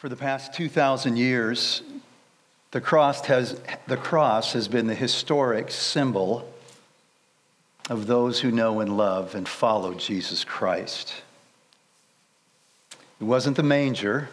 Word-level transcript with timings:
For 0.00 0.08
the 0.08 0.16
past 0.16 0.54
2,000 0.54 1.18
years, 1.18 1.82
the 2.70 2.80
cross, 2.80 3.26
has, 3.26 3.60
the 3.86 3.98
cross 3.98 4.54
has 4.54 4.66
been 4.66 4.86
the 4.86 4.94
historic 4.94 5.70
symbol 5.70 6.50
of 7.90 8.06
those 8.06 8.40
who 8.40 8.50
know 8.50 8.80
and 8.80 8.96
love 8.96 9.34
and 9.34 9.46
follow 9.46 9.92
Jesus 9.92 10.42
Christ. 10.42 11.12
It 13.20 13.24
wasn't 13.24 13.58
the 13.58 13.62
manger. 13.62 14.30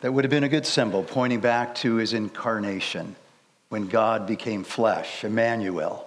That 0.00 0.14
would 0.14 0.24
have 0.24 0.30
been 0.30 0.44
a 0.44 0.48
good 0.48 0.64
symbol 0.64 1.02
pointing 1.02 1.40
back 1.40 1.74
to 1.76 1.96
his 1.96 2.14
incarnation 2.14 3.16
when 3.68 3.86
God 3.86 4.26
became 4.26 4.64
flesh, 4.64 5.24
Emmanuel. 5.24 6.06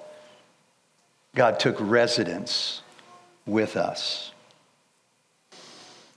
God 1.35 1.59
took 1.59 1.75
residence 1.79 2.81
with 3.45 3.77
us. 3.77 4.31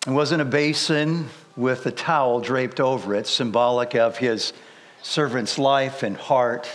It 0.06 0.10
wasn't 0.10 0.42
a 0.42 0.46
basin 0.46 1.28
with 1.56 1.84
a 1.86 1.90
towel 1.90 2.40
draped 2.40 2.80
over 2.80 3.14
it, 3.14 3.26
symbolic 3.26 3.94
of 3.94 4.16
his 4.16 4.52
servant's 5.02 5.58
life 5.58 6.02
and 6.02 6.16
heart, 6.16 6.68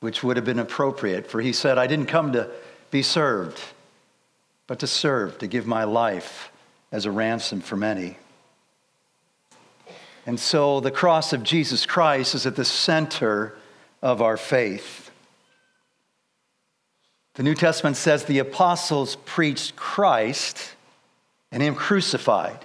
which 0.00 0.22
would 0.22 0.36
have 0.36 0.44
been 0.44 0.58
appropriate, 0.58 1.30
for 1.30 1.40
he 1.40 1.52
said, 1.52 1.78
I 1.78 1.86
didn't 1.86 2.06
come 2.06 2.32
to 2.32 2.50
be 2.90 3.02
served, 3.02 3.60
but 4.66 4.80
to 4.80 4.86
serve, 4.86 5.38
to 5.38 5.46
give 5.46 5.66
my 5.66 5.84
life 5.84 6.50
as 6.92 7.06
a 7.06 7.10
ransom 7.10 7.60
for 7.60 7.76
many. 7.76 8.18
And 10.26 10.38
so 10.38 10.80
the 10.80 10.90
cross 10.90 11.32
of 11.32 11.42
Jesus 11.42 11.86
Christ 11.86 12.34
is 12.34 12.46
at 12.46 12.56
the 12.56 12.64
center 12.64 13.56
of 14.02 14.20
our 14.20 14.36
faith. 14.36 15.10
The 17.34 17.42
New 17.42 17.54
Testament 17.54 17.96
says 17.96 18.24
the 18.24 18.38
apostles 18.38 19.16
preached 19.24 19.74
Christ 19.76 20.73
and 21.54 21.62
Him 21.62 21.76
crucified. 21.76 22.58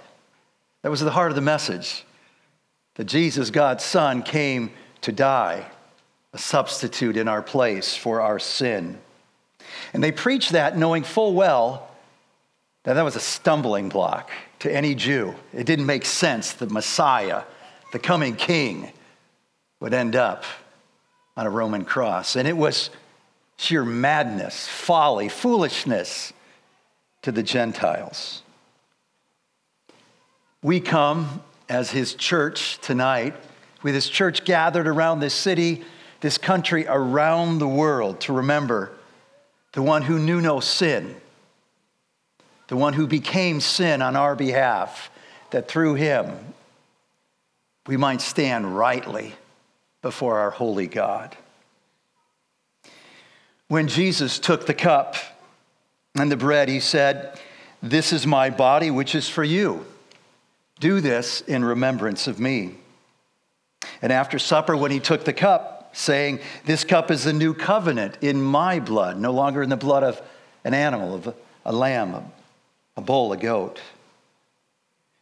That 0.82 0.90
was 0.90 1.00
the 1.00 1.12
heart 1.12 1.30
of 1.30 1.36
the 1.36 1.40
message 1.40 2.04
that 2.96 3.04
Jesus, 3.04 3.50
God's 3.50 3.84
Son, 3.84 4.22
came 4.22 4.72
to 5.02 5.12
die, 5.12 5.64
a 6.32 6.38
substitute 6.38 7.16
in 7.16 7.28
our 7.28 7.40
place 7.40 7.96
for 7.96 8.20
our 8.20 8.40
sin. 8.40 8.98
And 9.94 10.02
they 10.02 10.10
preached 10.10 10.50
that 10.52 10.76
knowing 10.76 11.04
full 11.04 11.34
well 11.34 11.88
that 12.82 12.94
that 12.94 13.02
was 13.02 13.14
a 13.14 13.20
stumbling 13.20 13.90
block 13.90 14.30
to 14.58 14.74
any 14.74 14.96
Jew. 14.96 15.36
It 15.54 15.66
didn't 15.66 15.86
make 15.86 16.04
sense. 16.04 16.52
The 16.54 16.66
Messiah, 16.66 17.44
the 17.92 18.00
coming 18.00 18.34
king, 18.34 18.92
would 19.78 19.94
end 19.94 20.16
up 20.16 20.42
on 21.36 21.46
a 21.46 21.50
Roman 21.50 21.84
cross. 21.84 22.34
And 22.34 22.48
it 22.48 22.56
was 22.56 22.90
sheer 23.56 23.84
madness, 23.84 24.66
folly, 24.66 25.28
foolishness 25.28 26.32
to 27.22 27.30
the 27.30 27.44
Gentiles. 27.44 28.42
We 30.62 30.80
come 30.80 31.42
as 31.68 31.90
his 31.90 32.14
church 32.14 32.78
tonight, 32.80 33.34
with 33.82 33.94
his 33.94 34.08
church 34.08 34.44
gathered 34.44 34.86
around 34.86 35.20
this 35.20 35.34
city, 35.34 35.84
this 36.20 36.36
country, 36.36 36.86
around 36.86 37.58
the 37.58 37.68
world 37.68 38.20
to 38.22 38.32
remember 38.32 38.92
the 39.72 39.82
one 39.82 40.02
who 40.02 40.18
knew 40.18 40.40
no 40.40 40.60
sin, 40.60 41.16
the 42.68 42.76
one 42.76 42.92
who 42.92 43.06
became 43.06 43.60
sin 43.60 44.02
on 44.02 44.16
our 44.16 44.36
behalf, 44.36 45.10
that 45.50 45.68
through 45.68 45.94
him 45.94 46.30
we 47.86 47.96
might 47.96 48.20
stand 48.20 48.76
rightly 48.76 49.34
before 50.02 50.38
our 50.38 50.50
holy 50.50 50.86
God. 50.86 51.36
When 53.68 53.88
Jesus 53.88 54.38
took 54.38 54.66
the 54.66 54.74
cup 54.74 55.14
and 56.16 56.30
the 56.30 56.36
bread, 56.36 56.68
he 56.68 56.80
said, 56.80 57.38
This 57.82 58.12
is 58.12 58.26
my 58.26 58.50
body, 58.50 58.90
which 58.90 59.14
is 59.14 59.28
for 59.28 59.44
you. 59.44 59.86
Do 60.80 61.00
this 61.00 61.42
in 61.42 61.64
remembrance 61.64 62.26
of 62.26 62.40
me. 62.40 62.74
And 64.02 64.12
after 64.12 64.38
supper, 64.38 64.76
when 64.76 64.90
he 64.90 64.98
took 64.98 65.24
the 65.24 65.32
cup, 65.32 65.90
saying, 65.92 66.40
This 66.64 66.84
cup 66.84 67.10
is 67.10 67.24
the 67.24 67.32
new 67.32 67.54
covenant 67.54 68.18
in 68.22 68.40
my 68.40 68.80
blood, 68.80 69.18
no 69.18 69.30
longer 69.30 69.62
in 69.62 69.68
the 69.68 69.76
blood 69.76 70.02
of 70.02 70.20
an 70.64 70.74
animal, 70.74 71.14
of 71.14 71.34
a 71.64 71.72
lamb, 71.72 72.32
a 72.96 73.00
bull, 73.00 73.32
a 73.32 73.36
goat. 73.36 73.80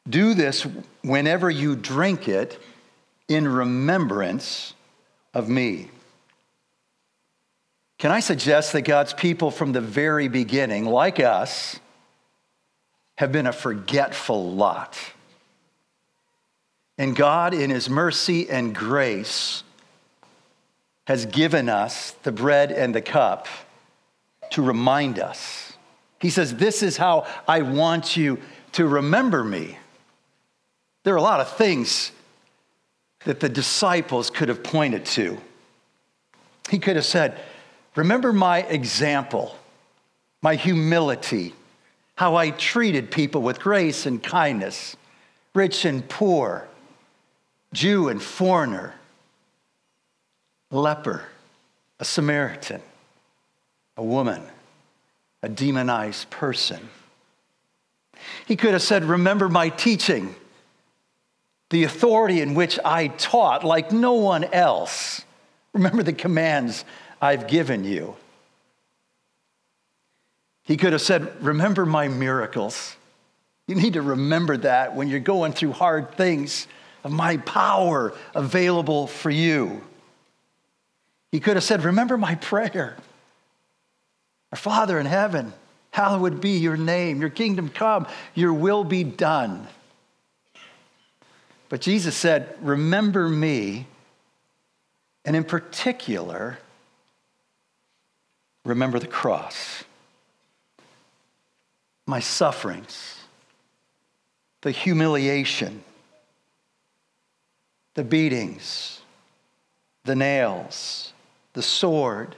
Do 0.09 0.33
this 0.35 0.67
whenever 1.03 1.51
you 1.51 1.77
drink 1.77 2.29
it 2.29 2.59
in 3.29 3.47
remembrance 3.47 4.75
of 5.35 5.49
me. 5.49 5.91
Can 7.99 8.13
I 8.13 8.21
suggest 8.21 8.73
that 8.73 8.83
God's 8.83 9.13
people 9.13 9.51
from 9.51 9.73
the 9.73 9.81
very 9.81 10.29
beginning, 10.29 10.85
like 10.85 11.19
us, 11.19 11.81
have 13.17 13.33
been 13.33 13.47
a 13.47 13.53
forgetful 13.53 14.53
lot? 14.53 14.97
And 16.99 17.15
God, 17.15 17.55
in 17.55 17.71
His 17.71 17.89
mercy 17.89 18.51
and 18.51 18.75
grace, 18.75 19.63
has 21.07 21.25
given 21.25 21.69
us 21.69 22.11
the 22.25 22.33
bread 22.33 22.73
and 22.73 22.95
the 22.95 23.01
cup 23.01 23.47
to 24.51 24.63
remind 24.63 25.19
us. 25.19 25.73
He 26.21 26.29
says, 26.29 26.57
This 26.57 26.83
is 26.83 26.97
how 26.97 27.27
I 27.47 27.63
want 27.63 28.17
you 28.17 28.39
to 28.73 28.87
remember 28.87 29.45
me. 29.45 29.79
There 31.05 31.15
are 31.15 31.19
a 31.19 31.23
lot 31.23 31.41
of 31.41 31.49
things 31.57 32.13
that 33.25 33.41
the 33.41 33.49
disciples 33.49 34.29
could 34.29 34.49
have 34.49 34.63
pointed 34.63 35.05
to. 35.05 35.39
He 36.69 36.79
could 36.79 36.97
have 36.97 37.07
said, 37.07 37.39
Remember 37.95 38.33
my 38.33 38.63
example, 38.63 39.57
my 40.43 40.57
humility, 40.57 41.55
how 42.17 42.37
I 42.37 42.51
treated 42.51 43.11
people 43.11 43.41
with 43.43 43.61
grace 43.61 44.07
and 44.07 44.23
kindness, 44.23 44.97
rich 45.55 45.85
and 45.85 46.07
poor, 46.09 46.69
Jew 47.73 48.09
and 48.09 48.23
foreigner, 48.23 48.95
leper, 50.71 51.25
a 52.01 52.05
Samaritan, 52.05 52.81
a 53.97 54.03
woman, 54.03 54.43
a 55.43 55.49
demonized 55.49 56.31
person. 56.31 56.89
He 58.47 58.56
could 58.56 58.73
have 58.73 58.83
said, 58.83 59.05
Remember 59.05 59.49
my 59.49 59.69
teaching, 59.69 60.34
the 61.71 61.84
authority 61.84 62.41
in 62.41 62.55
which 62.55 62.79
I 62.84 63.09
taught 63.09 63.65
like 63.65 63.93
no 63.93 64.15
one 64.15 64.45
else. 64.45 65.23
Remember 65.73 66.03
the 66.03 66.12
commands 66.12 66.85
I've 67.21 67.47
given 67.47 67.85
you. 67.85 68.17
He 70.65 70.77
could 70.77 70.93
have 70.93 71.03
said, 71.03 71.43
Remember 71.43 71.85
my 71.87 72.09
miracles. 72.09 72.97
You 73.67 73.75
need 73.75 73.95
to 73.95 74.03
remember 74.03 74.56
that 74.59 74.97
when 74.97 75.09
you're 75.09 75.21
going 75.21 75.53
through 75.53 75.73
hard 75.73 76.17
things 76.17 76.67
of 77.05 77.13
my 77.13 77.37
power 77.39 78.13
available 78.35 79.07
for 79.07 79.31
you. 79.31 79.83
He 81.31 81.41
could 81.41 81.57
have 81.57 81.65
said, 81.65 81.85
Remember 81.85 82.17
my 82.17 82.35
prayer. 82.37 82.97
Our 84.53 84.59
Father 84.59 84.99
in 84.99 85.07
heaven, 85.07 85.53
hallowed 85.91 86.41
be 86.41 86.59
your 86.59 86.77
name, 86.77 87.21
your 87.21 87.31
kingdom 87.31 87.69
come, 87.69 88.07
your 88.35 88.53
will 88.53 88.85
be 88.85 89.05
done. 89.05 89.67
But 91.69 91.83
Jesus 91.83 92.17
said, 92.17 92.57
Remember 92.63 93.29
me, 93.29 93.87
and 95.25 95.37
in 95.37 95.45
particular, 95.45 96.59
remember 98.65 98.99
the 98.99 99.07
cross, 99.07 99.85
my 102.07 102.21
sufferings, 102.21 103.19
the 104.63 104.71
humiliation 104.71 105.85
the 107.99 108.05
beatings, 108.05 109.01
the 110.05 110.15
nails, 110.15 111.13
the 111.55 111.63
sword, 111.63 112.37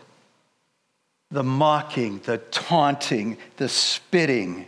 the 1.30 1.42
mocking, 1.42 2.18
the 2.20 2.38
taunting, 2.38 3.36
the 3.58 3.68
spitting, 3.68 4.64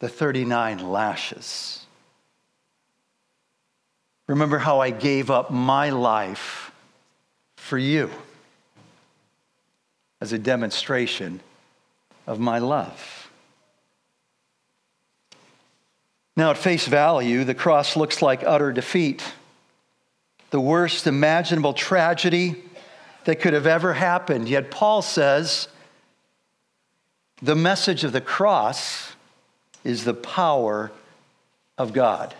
the 0.00 0.08
39 0.08 0.80
lashes. 0.80 1.86
Remember 4.26 4.58
how 4.58 4.80
I 4.80 4.90
gave 4.90 5.30
up 5.30 5.52
my 5.52 5.90
life 5.90 6.72
for 7.56 7.78
you 7.78 8.10
as 10.20 10.32
a 10.32 10.38
demonstration 10.40 11.38
of 12.26 12.40
my 12.40 12.58
love. 12.58 13.15
Now, 16.36 16.50
at 16.50 16.58
face 16.58 16.86
value, 16.86 17.44
the 17.44 17.54
cross 17.54 17.96
looks 17.96 18.20
like 18.20 18.44
utter 18.44 18.70
defeat, 18.70 19.24
the 20.50 20.60
worst 20.60 21.06
imaginable 21.06 21.72
tragedy 21.72 22.62
that 23.24 23.40
could 23.40 23.54
have 23.54 23.66
ever 23.66 23.94
happened. 23.94 24.48
Yet, 24.48 24.70
Paul 24.70 25.00
says 25.00 25.68
the 27.40 27.56
message 27.56 28.04
of 28.04 28.12
the 28.12 28.20
cross 28.20 29.14
is 29.82 30.04
the 30.04 30.14
power 30.14 30.92
of 31.78 31.92
God. 31.92 32.34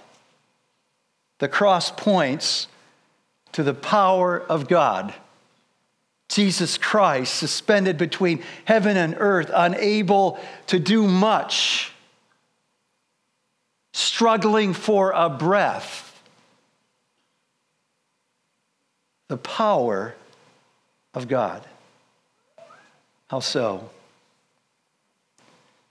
The 1.39 1.49
cross 1.49 1.91
points 1.91 2.67
to 3.53 3.63
the 3.63 3.75
power 3.75 4.39
of 4.39 4.69
God. 4.69 5.15
Jesus 6.29 6.77
Christ, 6.77 7.35
suspended 7.35 7.97
between 7.97 8.43
heaven 8.65 8.97
and 8.97 9.15
earth, 9.19 9.51
unable 9.55 10.39
to 10.67 10.79
do 10.79 11.07
much 11.07 11.93
struggling 13.97 14.75
for 14.75 15.13
a 15.13 15.31
breath. 15.31 16.03
The 19.29 19.39
power 19.39 20.15
of 21.15 21.29
God. 21.29 21.67
How 23.29 23.41
so? 23.41 23.89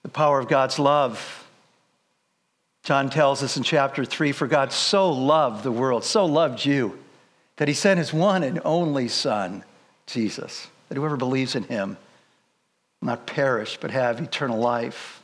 The 0.04 0.10
power 0.10 0.40
of 0.40 0.48
God's 0.48 0.78
love. 0.78 1.48
John 2.84 3.10
tells 3.10 3.42
us 3.42 3.57
in 3.57 3.63
chapter 3.63 4.06
3 4.06 4.31
For 4.31 4.48
God 4.48 4.72
so 4.72 5.12
loved 5.12 5.63
the 5.63 5.72
world, 5.72 6.04
so 6.04 6.25
loved 6.25 6.63
you, 6.63 7.00
that 7.58 7.68
he 7.68 7.74
sent 7.74 7.98
his 7.98 8.13
one 8.13 8.44
and 8.44 8.62
only 8.63 9.08
Son, 9.08 9.63
Jesus, 10.06 10.68
that 10.90 10.96
whoever 10.96 11.18
believes 11.18 11.56
in 11.56 11.63
him 11.63 11.98
not 13.01 13.25
perish 13.25 13.78
but 13.81 13.90
have 13.90 14.22
eternal 14.22 14.60
life. 14.60 15.24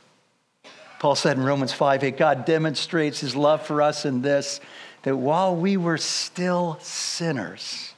Paul 1.02 1.16
said 1.16 1.36
in 1.36 1.42
Romans 1.42 1.72
5 1.72 2.04
8, 2.04 2.16
God 2.16 2.44
demonstrates 2.44 3.18
his 3.18 3.34
love 3.34 3.66
for 3.66 3.82
us 3.82 4.04
in 4.04 4.22
this, 4.22 4.60
that 5.02 5.16
while 5.16 5.56
we 5.56 5.76
were 5.76 5.98
still 5.98 6.78
sinners, 6.80 7.92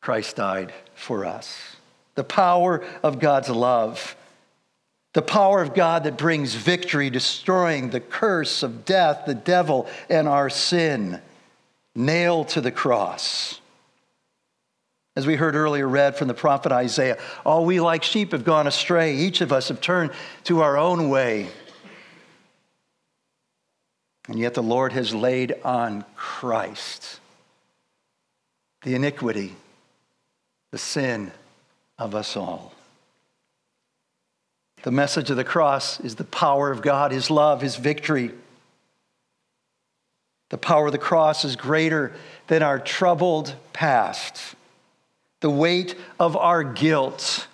Christ 0.00 0.36
died 0.36 0.72
for 0.94 1.26
us. 1.26 1.76
The 2.14 2.24
power 2.24 2.82
of 3.02 3.18
God's 3.18 3.50
love. 3.50 4.16
The 5.12 5.20
power 5.20 5.60
of 5.60 5.74
God 5.74 6.04
that 6.04 6.16
brings 6.16 6.54
victory, 6.54 7.10
destroying 7.10 7.90
the 7.90 8.00
curse 8.00 8.62
of 8.62 8.86
death, 8.86 9.24
the 9.26 9.34
devil, 9.34 9.86
and 10.08 10.26
our 10.26 10.48
sin, 10.48 11.20
nailed 11.94 12.48
to 12.48 12.62
the 12.62 12.72
cross. 12.72 13.60
As 15.18 15.26
we 15.26 15.34
heard 15.34 15.56
earlier, 15.56 15.88
read 15.88 16.14
from 16.14 16.28
the 16.28 16.32
prophet 16.32 16.70
Isaiah, 16.70 17.18
all 17.44 17.64
we 17.64 17.80
like 17.80 18.04
sheep 18.04 18.30
have 18.30 18.44
gone 18.44 18.68
astray. 18.68 19.16
Each 19.16 19.40
of 19.40 19.52
us 19.52 19.66
have 19.66 19.80
turned 19.80 20.12
to 20.44 20.60
our 20.60 20.76
own 20.76 21.08
way. 21.08 21.48
And 24.28 24.38
yet 24.38 24.54
the 24.54 24.62
Lord 24.62 24.92
has 24.92 25.12
laid 25.12 25.56
on 25.64 26.04
Christ 26.14 27.18
the 28.82 28.94
iniquity, 28.94 29.56
the 30.70 30.78
sin 30.78 31.32
of 31.98 32.14
us 32.14 32.36
all. 32.36 32.72
The 34.84 34.92
message 34.92 35.30
of 35.30 35.36
the 35.36 35.42
cross 35.42 35.98
is 35.98 36.14
the 36.14 36.22
power 36.22 36.70
of 36.70 36.80
God, 36.80 37.10
His 37.10 37.28
love, 37.28 37.60
His 37.60 37.74
victory. 37.74 38.30
The 40.50 40.58
power 40.58 40.86
of 40.86 40.92
the 40.92 40.98
cross 40.98 41.44
is 41.44 41.56
greater 41.56 42.12
than 42.46 42.62
our 42.62 42.78
troubled 42.78 43.56
past 43.72 44.54
the 45.40 45.50
weight 45.50 45.94
of 46.18 46.36
our 46.36 46.64
guilt, 46.64 47.46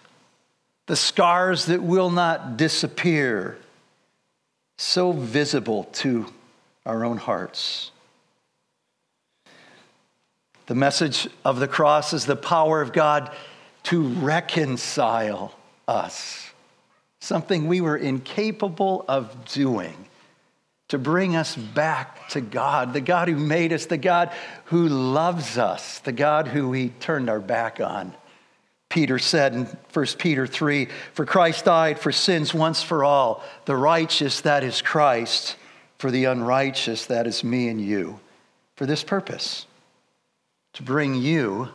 the 0.87 0.97
scars 0.97 1.67
that 1.67 1.83
will 1.83 2.11
not 2.11 2.57
disappear, 2.57 3.59
so 4.79 5.13
visible 5.13 5.85
to 5.85 6.27
our 6.87 7.05
own 7.05 7.17
hearts. 7.17 7.91
The 10.67 10.75
message 10.75 11.29
of 11.45 11.61
the 11.61 11.69
cross 11.69 12.13
is 12.13 12.25
the 12.25 12.37
power 12.37 12.81
of 12.81 12.93
God 12.93 13.31
to 13.85 14.03
reconcile 14.03 15.55
us, 15.87 16.51
something 17.21 17.69
we 17.69 17.83
were 17.83 17.99
incapable 17.99 19.05
of 19.09 19.45
doing 19.45 20.07
to 20.95 20.99
bring 20.99 21.35
us 21.35 21.57
back 21.57 22.29
to 22.29 22.41
God, 22.41 22.93
the 22.93 23.01
God 23.01 23.27
who 23.27 23.37
made 23.37 23.73
us, 23.73 23.87
the 23.87 23.99
God 23.99 24.31
who 24.67 24.89
loves 24.89 25.59
us, 25.59 25.99
the 25.99 26.13
God 26.13 26.47
who 26.47 26.69
we 26.69 26.91
turned 26.91 27.29
our 27.29 27.41
back 27.41 27.81
on. 27.81 28.15
Peter 28.89 29.19
said 29.19 29.55
in 29.55 29.65
1 29.93 30.07
Peter 30.19 30.47
3 30.47 30.87
For 31.13 31.27
Christ 31.27 31.65
died 31.65 31.99
for 31.99 32.13
sins 32.13 32.55
once 32.55 32.81
for 32.81 33.03
all, 33.03 33.43
the 33.65 33.75
righteous, 33.75 34.43
that 34.43 34.63
is 34.63 34.83
Christ, 34.83 35.57
for 35.99 36.13
the 36.13 36.27
unrighteous, 36.27 37.07
that 37.07 37.27
is 37.27 37.43
me 37.43 37.67
and 37.69 37.81
you, 37.81 38.21
for 38.77 38.87
this 38.87 39.03
purpose 39.03 39.67
to 40.75 40.85
bring 40.85 41.17
you 41.17 41.71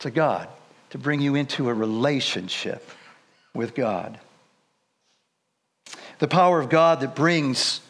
to 0.00 0.10
God, 0.10 0.46
to 0.90 0.98
bring 0.98 1.22
you 1.22 1.36
into 1.36 1.70
a 1.70 1.74
relationship 1.74 2.86
with 3.54 3.74
God. 3.74 4.20
The 6.18 6.28
power 6.28 6.60
of 6.60 6.68
God 6.68 7.00
that 7.00 7.16
brings 7.16 7.80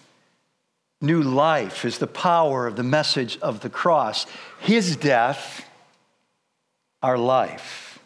new 1.01 1.23
life 1.23 1.85
is 1.85 1.99
the 1.99 2.07
power 2.07 2.67
of 2.67 2.77
the 2.77 2.83
message 2.83 3.39
of 3.41 3.61
the 3.61 3.71
cross. 3.71 4.27
His 4.61 4.97
death, 4.97 5.65
our 7.03 7.19
life. 7.19 7.99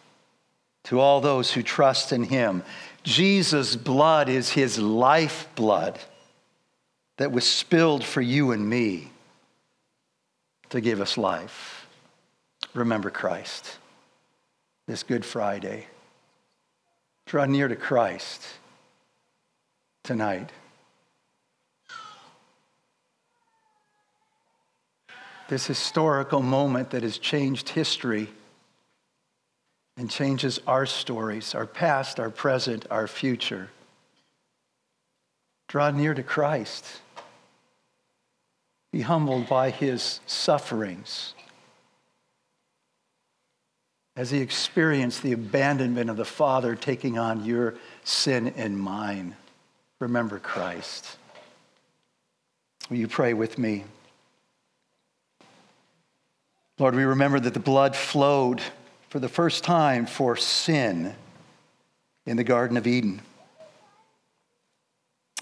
To 0.85 1.01
all 1.01 1.21
those 1.21 1.53
who 1.53 1.63
trust 1.63 2.13
in 2.13 2.25
him, 2.25 2.63
Jesus' 3.03 3.77
blood 3.77 4.29
is 4.29 4.51
his 4.51 4.79
life 4.79 5.49
blood 5.55 5.99
that 7.17 7.33
was 7.33 7.45
spilled 7.45 8.05
for 8.05 8.21
you 8.21 8.53
and 8.53 8.69
me 8.69 9.11
to 10.71 10.81
give 10.81 11.01
us 11.01 11.17
life. 11.17 11.87
Remember 12.75 13.11
Christ 13.11 13.79
this 14.87 15.03
Good 15.03 15.25
Friday. 15.25 15.87
Draw 17.27 17.47
near 17.47 17.69
to 17.69 17.77
Christ 17.77 18.43
tonight. 20.03 20.51
This 25.49 25.67
historical 25.67 26.43
moment 26.43 26.91
that 26.91 27.03
has 27.03 27.19
changed 27.19 27.71
history 27.71 28.29
and 29.97 30.11
changes 30.11 30.61
our 30.67 30.87
stories, 30.87 31.55
our 31.55 31.67
past, 31.67 32.19
our 32.19 32.31
present, 32.31 32.87
our 32.91 33.07
future. 33.07 33.71
Draw 35.69 35.91
near 35.91 36.15
to 36.15 36.23
Christ. 36.23 36.85
Be 38.93 39.03
humbled 39.03 39.49
by 39.49 39.71
his 39.71 40.21
sufferings 40.27 41.35
as 44.17 44.31
he 44.31 44.39
experienced 44.39 45.23
the 45.23 45.33
abandonment 45.33 46.09
of 46.09 46.17
the 46.17 46.25
Father 46.25 46.77
taking 46.77 47.19
on 47.19 47.45
your 47.45 47.75
sin 48.05 48.53
and 48.57 48.79
mine. 48.79 49.35
Remember 50.01 50.39
Christ. 50.39 51.17
Will 52.89 52.99
you 52.99 53.09
pray 53.09 53.35
with 53.35 53.59
me? 53.59 53.85
Lord, 56.79 56.97
we 56.97 57.05
remember 57.05 57.39
that 57.39 57.55
the 57.55 57.61
blood 57.61 57.95
flowed 57.95 58.61
for 59.09 59.21
the 59.21 59.29
first 59.29 59.63
time 59.63 60.07
for 60.07 60.35
sin 60.35 61.15
in 62.27 62.37
the 62.37 62.43
Garden 62.43 62.77
of 62.77 62.89
Eden. 62.89 63.23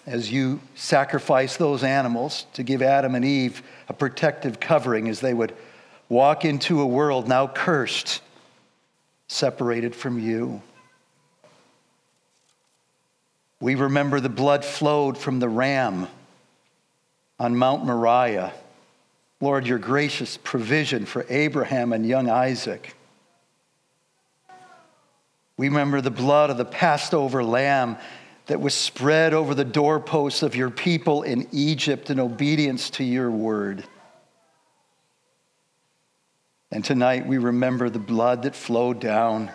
As 0.05 0.31
you 0.31 0.61
sacrificed 0.75 1.59
those 1.59 1.83
animals 1.83 2.45
to 2.53 2.63
give 2.63 2.83
Adam 2.83 3.15
and 3.15 3.25
Eve 3.25 3.63
a 3.89 3.95
protective 3.95 4.61
covering 4.61 5.09
as 5.09 5.21
they 5.21 5.33
would 5.33 5.55
walk 6.11 6.45
into 6.45 6.83
a 6.83 6.87
world 6.87 7.27
now 7.27 7.47
cursed, 7.47 8.21
separated 9.27 9.95
from 9.95 10.19
you. 10.19 10.61
We 13.59 13.75
remember 13.75 14.21
the 14.21 14.29
blood 14.29 14.67
flowed 14.67 15.17
from 15.17 15.39
the 15.39 15.49
ram 15.49 16.09
on 17.39 17.57
Mount 17.57 17.87
Moriah 17.87 18.53
Lord, 19.43 19.67
your 19.67 19.79
gracious 19.79 20.39
provision 20.39 21.05
for 21.05 21.27
Abraham 21.29 21.93
and 21.93 22.07
young 22.07 22.31
Isaac. 22.31 22.95
We 25.57 25.69
remember 25.69 26.01
the 26.01 26.13
blood 26.13 26.51
of 26.51 26.59
the 26.59 26.65
Passover 26.65 27.43
lamb 27.43 27.97
that 28.47 28.61
was 28.61 28.73
spread 28.73 29.35
over 29.35 29.53
the 29.57 29.65
doorposts 29.65 30.45
of 30.45 30.55
your 30.55 30.71
people 30.71 31.25
in 31.25 31.49
Egypt 31.51 32.09
in 32.09 32.21
obedience 32.21 32.89
to 32.91 33.05
your 33.05 33.33
word. 33.33 33.83
And 36.71 36.85
tonight 36.85 37.27
we 37.27 37.39
remember 37.39 37.91
the 37.91 37.99
blood 37.99 38.45
that 38.45 38.55
flowed 38.55 39.01
down 39.01 39.51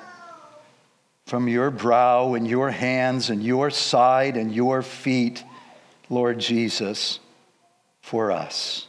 from 1.28 1.48
your 1.48 1.72
brow 1.72 2.34
and 2.34 2.46
your 2.46 2.72
hands 2.72 3.30
and 3.30 3.42
your 3.42 3.70
side 3.70 4.36
and 4.36 4.54
your 4.54 4.82
feet, 4.82 5.46
Lord 6.10 6.40
Jesus, 6.40 7.22
for 8.02 8.34
us. 8.34 8.87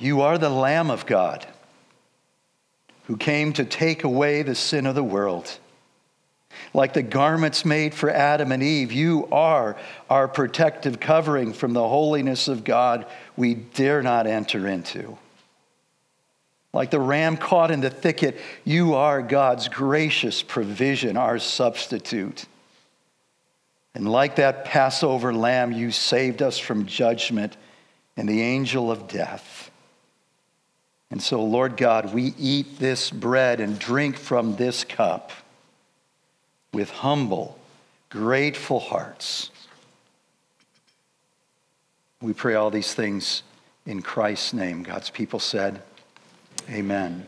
You 0.00 0.22
are 0.22 0.38
the 0.38 0.50
Lamb 0.50 0.90
of 0.90 1.04
God 1.04 1.46
who 3.04 3.16
came 3.16 3.52
to 3.52 3.64
take 3.64 4.02
away 4.02 4.42
the 4.42 4.54
sin 4.54 4.86
of 4.86 4.94
the 4.94 5.04
world. 5.04 5.58
Like 6.72 6.94
the 6.94 7.02
garments 7.02 7.64
made 7.64 7.94
for 7.94 8.08
Adam 8.08 8.50
and 8.50 8.62
Eve, 8.62 8.92
you 8.92 9.28
are 9.30 9.76
our 10.08 10.26
protective 10.26 11.00
covering 11.00 11.52
from 11.52 11.74
the 11.74 11.86
holiness 11.86 12.48
of 12.48 12.64
God 12.64 13.06
we 13.36 13.54
dare 13.54 14.02
not 14.02 14.26
enter 14.26 14.66
into. 14.66 15.18
Like 16.72 16.90
the 16.90 17.00
ram 17.00 17.36
caught 17.36 17.70
in 17.70 17.80
the 17.80 17.90
thicket, 17.90 18.38
you 18.64 18.94
are 18.94 19.20
God's 19.20 19.68
gracious 19.68 20.42
provision, 20.42 21.16
our 21.16 21.38
substitute. 21.38 22.46
And 23.94 24.10
like 24.10 24.36
that 24.36 24.64
Passover 24.64 25.34
lamb, 25.34 25.72
you 25.72 25.90
saved 25.90 26.42
us 26.42 26.58
from 26.58 26.86
judgment 26.86 27.56
and 28.16 28.28
the 28.28 28.40
angel 28.40 28.90
of 28.90 29.08
death. 29.08 29.69
And 31.10 31.20
so, 31.22 31.42
Lord 31.42 31.76
God, 31.76 32.14
we 32.14 32.34
eat 32.38 32.78
this 32.78 33.10
bread 33.10 33.60
and 33.60 33.78
drink 33.78 34.16
from 34.16 34.56
this 34.56 34.84
cup 34.84 35.32
with 36.72 36.90
humble, 36.90 37.58
grateful 38.10 38.78
hearts. 38.78 39.50
We 42.22 42.32
pray 42.32 42.54
all 42.54 42.70
these 42.70 42.94
things 42.94 43.42
in 43.86 44.02
Christ's 44.02 44.52
name. 44.52 44.82
God's 44.82 45.10
people 45.10 45.40
said, 45.40 45.82
Amen. 46.68 47.26